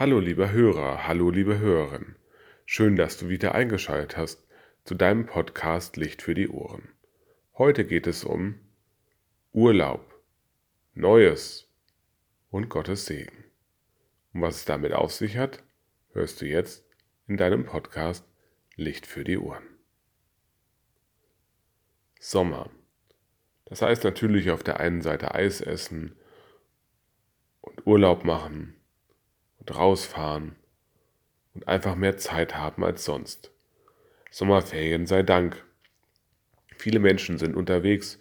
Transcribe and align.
Hallo 0.00 0.18
lieber 0.18 0.50
Hörer, 0.50 1.06
hallo 1.06 1.28
liebe 1.28 1.58
Hörerin. 1.58 2.16
Schön, 2.64 2.96
dass 2.96 3.18
du 3.18 3.28
wieder 3.28 3.54
eingeschaltet 3.54 4.16
hast 4.16 4.42
zu 4.82 4.94
deinem 4.94 5.26
Podcast 5.26 5.98
Licht 5.98 6.22
für 6.22 6.32
die 6.32 6.48
Ohren. 6.48 6.88
Heute 7.58 7.84
geht 7.84 8.06
es 8.06 8.24
um 8.24 8.58
Urlaub, 9.52 10.18
Neues 10.94 11.68
und 12.48 12.70
Gottes 12.70 13.04
Segen. 13.04 13.44
Und 14.32 14.40
was 14.40 14.56
es 14.56 14.64
damit 14.64 14.94
auf 14.94 15.12
sich 15.12 15.36
hat, 15.36 15.62
hörst 16.14 16.40
du 16.40 16.46
jetzt 16.46 16.82
in 17.26 17.36
deinem 17.36 17.66
Podcast 17.66 18.24
Licht 18.76 19.06
für 19.06 19.22
die 19.22 19.36
Ohren. 19.36 19.68
Sommer. 22.18 22.70
Das 23.66 23.82
heißt 23.82 24.04
natürlich 24.04 24.50
auf 24.50 24.62
der 24.62 24.80
einen 24.80 25.02
Seite 25.02 25.34
Eis 25.34 25.60
essen 25.60 26.16
und 27.60 27.86
Urlaub 27.86 28.24
machen 28.24 28.79
und 29.60 29.74
rausfahren 29.76 30.56
und 31.54 31.68
einfach 31.68 31.94
mehr 31.94 32.16
Zeit 32.16 32.56
haben 32.56 32.84
als 32.84 33.04
sonst. 33.04 33.52
Sommerferien 34.30 35.06
sei 35.06 35.22
Dank. 35.22 35.64
Viele 36.76 36.98
Menschen 36.98 37.38
sind 37.38 37.56
unterwegs 37.56 38.18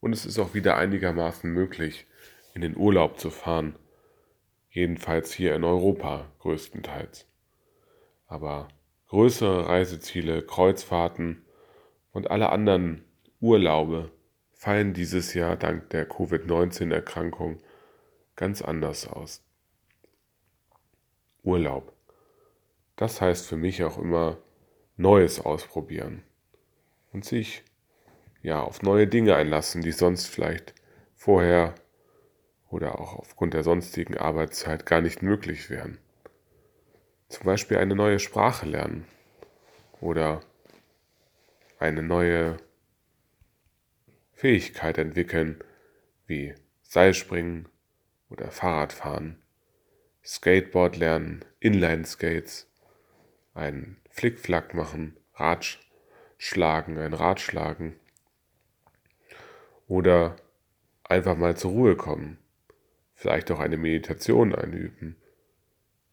und 0.00 0.12
es 0.12 0.24
ist 0.24 0.38
auch 0.38 0.54
wieder 0.54 0.76
einigermaßen 0.76 1.50
möglich, 1.50 2.06
in 2.54 2.60
den 2.60 2.76
Urlaub 2.76 3.18
zu 3.18 3.30
fahren. 3.30 3.76
Jedenfalls 4.70 5.32
hier 5.32 5.54
in 5.54 5.64
Europa 5.64 6.30
größtenteils. 6.40 7.26
Aber 8.26 8.68
größere 9.08 9.68
Reiseziele, 9.68 10.42
Kreuzfahrten 10.42 11.44
und 12.12 12.30
alle 12.30 12.50
anderen 12.50 13.04
Urlaube 13.40 14.10
fallen 14.52 14.94
dieses 14.94 15.34
Jahr 15.34 15.56
dank 15.56 15.90
der 15.90 16.06
Covid-19-Erkrankung 16.06 17.58
ganz 18.36 18.62
anders 18.62 19.06
aus. 19.06 19.45
Urlaub. 21.46 21.92
Das 22.96 23.20
heißt 23.20 23.46
für 23.46 23.56
mich 23.56 23.84
auch 23.84 23.98
immer 23.98 24.38
Neues 24.96 25.40
ausprobieren 25.40 26.22
und 27.12 27.24
sich 27.24 27.62
ja 28.42 28.60
auf 28.60 28.82
neue 28.82 29.06
Dinge 29.06 29.36
einlassen, 29.36 29.80
die 29.80 29.92
sonst 29.92 30.26
vielleicht 30.26 30.74
vorher 31.14 31.74
oder 32.68 33.00
auch 33.00 33.14
aufgrund 33.14 33.54
der 33.54 33.62
sonstigen 33.62 34.16
Arbeitszeit 34.16 34.86
gar 34.86 35.00
nicht 35.00 35.22
möglich 35.22 35.70
wären. 35.70 35.98
Zum 37.28 37.44
Beispiel 37.44 37.78
eine 37.78 37.94
neue 37.94 38.18
Sprache 38.18 38.66
lernen 38.66 39.06
oder 40.00 40.40
eine 41.78 42.02
neue 42.02 42.56
Fähigkeit 44.32 44.98
entwickeln, 44.98 45.62
wie 46.26 46.54
Seilspringen 46.82 47.68
oder 48.30 48.50
Fahrradfahren, 48.50 49.42
Skateboard 50.26 50.96
lernen, 50.96 51.44
Inline-Skates, 51.60 52.68
einen 53.54 53.98
Flickflack 54.10 54.74
machen, 54.74 55.16
Rad 55.34 55.78
schlagen, 56.36 56.98
ein 56.98 57.14
Rad 57.14 57.40
schlagen 57.40 57.94
oder 59.86 60.36
einfach 61.04 61.36
mal 61.36 61.56
zur 61.56 61.70
Ruhe 61.70 61.96
kommen, 61.96 62.38
vielleicht 63.14 63.52
auch 63.52 63.60
eine 63.60 63.76
Meditation 63.76 64.52
einüben, 64.52 65.16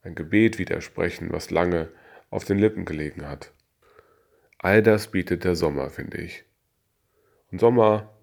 ein 0.03 0.13
Gebet 0.13 0.59
widersprechen, 0.59 1.31
was 1.31 1.49
lange 1.49 1.89
auf 2.29 2.45
den 2.45 2.59
Lippen 2.59 2.85
gelegen 2.85 3.27
hat. 3.27 3.51
All 4.59 4.83
das 4.83 5.09
bietet 5.09 5.43
der 5.43 5.55
Sommer, 5.55 5.89
finde 5.89 6.19
ich. 6.19 6.45
Und 7.51 7.59
Sommer 7.59 8.15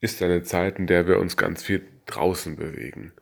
ist 0.00 0.22
eine 0.22 0.42
Zeit, 0.44 0.78
in 0.78 0.86
der 0.86 1.06
wir 1.06 1.18
uns 1.18 1.36
ganz 1.36 1.62
viel 1.62 1.86
draußen 2.06 2.56
bewegen, 2.56 3.12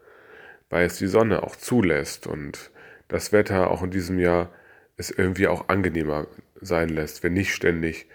weil 0.70 0.86
es 0.86 0.98
die 0.98 1.06
Sonne 1.06 1.42
auch 1.42 1.56
zulässt 1.56 2.26
und 2.26 2.70
das 3.08 3.32
Wetter 3.32 3.70
auch 3.70 3.82
in 3.82 3.90
diesem 3.90 4.18
Jahr 4.18 4.52
es 4.96 5.10
irgendwie 5.10 5.46
auch 5.46 5.68
angenehmer 5.68 6.26
sein 6.60 6.88
lässt, 6.88 7.22
wenn 7.22 7.32
nicht 7.32 7.54
ständig 7.54 8.06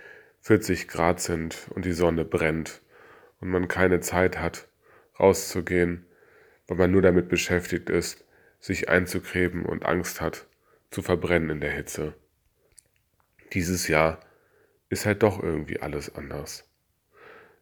40 0.41 0.87
Grad 0.87 1.21
sind 1.21 1.67
und 1.69 1.85
die 1.85 1.93
Sonne 1.93 2.25
brennt 2.25 2.81
und 3.39 3.49
man 3.49 3.67
keine 3.67 4.01
Zeit 4.01 4.39
hat, 4.39 4.67
rauszugehen, 5.19 6.05
weil 6.67 6.77
man 6.77 6.91
nur 6.91 7.01
damit 7.01 7.29
beschäftigt 7.29 7.89
ist, 7.89 8.25
sich 8.59 8.89
einzukreben 8.89 9.65
und 9.65 9.85
Angst 9.85 10.21
hat, 10.21 10.47
zu 10.91 11.01
verbrennen 11.01 11.49
in 11.49 11.61
der 11.61 11.71
Hitze. 11.71 12.13
Dieses 13.53 13.87
Jahr 13.87 14.19
ist 14.89 15.05
halt 15.05 15.23
doch 15.23 15.41
irgendwie 15.41 15.79
alles 15.79 16.13
anders. 16.15 16.69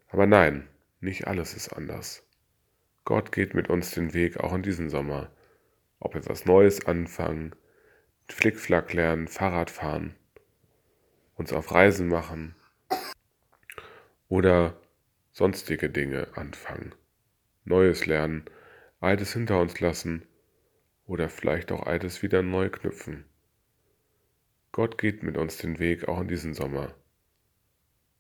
Aber 0.10 0.26
nein, 0.26 0.68
nicht 1.00 1.28
alles 1.28 1.54
ist 1.54 1.70
anders. 1.70 2.24
Gott 3.04 3.32
geht 3.32 3.54
mit 3.54 3.70
uns 3.70 3.92
den 3.92 4.14
Weg 4.14 4.40
auch 4.40 4.54
in 4.54 4.62
diesem 4.62 4.90
Sommer. 4.90 5.32
Ob 6.00 6.16
etwas 6.16 6.46
Neues 6.46 6.86
anfangen, 6.86 7.56
Flickflack 8.28 8.94
lernen, 8.94 9.28
Fahrrad 9.28 9.70
fahren, 9.70 10.16
uns 11.36 11.52
auf 11.54 11.72
Reisen 11.72 12.08
machen 12.08 12.56
oder 14.30 14.80
sonstige 15.32 15.90
Dinge 15.90 16.28
anfangen. 16.36 16.96
Neues 17.66 18.06
lernen, 18.06 18.46
Altes 19.00 19.34
hinter 19.34 19.60
uns 19.60 19.80
lassen 19.80 20.28
oder 21.06 21.30
vielleicht 21.30 21.72
auch 21.72 21.86
Altes 21.86 22.22
wieder 22.22 22.42
neu 22.42 22.70
knüpfen. 22.70 23.26
Gott 24.72 24.98
geht 24.98 25.24
mit 25.24 25.38
uns 25.38 25.58
den 25.58 25.80
Weg 25.80 26.08
auch 26.08 26.22
in 26.22 26.28
diesem 26.28 26.54
Sommer. 26.54 26.96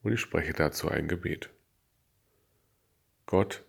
Und 0.03 0.11
ich 0.11 0.19
spreche 0.19 0.53
dazu 0.53 0.89
ein 0.89 1.07
Gebet. 1.07 1.49
Gott, 3.25 3.63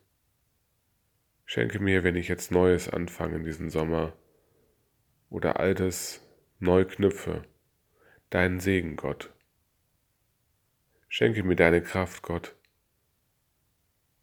schenke 1.52 1.80
mir, 1.80 2.02
wenn 2.02 2.16
ich 2.16 2.28
jetzt 2.28 2.50
Neues 2.50 2.88
anfange 2.88 3.36
in 3.36 3.44
diesem 3.44 3.68
Sommer 3.68 4.14
oder 5.28 5.60
Altes 5.60 6.26
neu 6.60 6.86
knüpfe, 6.86 7.44
deinen 8.30 8.58
Segen, 8.58 8.96
Gott. 8.96 9.30
Schenke 11.08 11.42
mir 11.42 11.54
deine 11.54 11.82
Kraft, 11.82 12.22
Gott, 12.22 12.56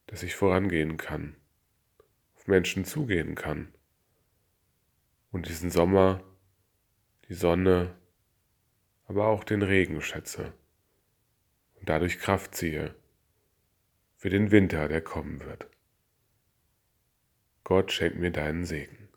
dass 0.07 0.23
ich 0.23 0.35
vorangehen 0.35 0.97
kann, 0.97 1.35
auf 2.35 2.47
Menschen 2.47 2.83
zugehen 2.83 3.35
kann 3.35 3.71
und 5.29 5.47
diesen 5.47 5.69
Sommer, 5.69 6.23
die 7.27 7.35
Sonne, 7.35 7.95
aber 9.05 9.27
auch 9.27 9.43
den 9.43 9.61
Regen 9.61 10.01
schätze 10.01 10.51
und 11.75 11.89
dadurch 11.89 12.17
Kraft 12.17 12.55
ziehe 12.55 12.95
für 14.15 14.31
den 14.31 14.49
Winter, 14.49 14.87
der 14.87 15.01
kommen 15.01 15.41
wird. 15.41 15.69
Gott 17.69 17.91
schenk 17.91 18.15
mir 18.15 18.31
deinen 18.31 18.65
Segen. 18.65 19.09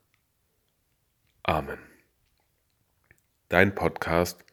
Amen. 1.42 1.78
Dein 3.48 3.74
Podcast 3.74 4.44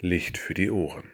Licht 0.00 0.38
für 0.38 0.54
die 0.54 0.72
Ohren. 0.72 1.08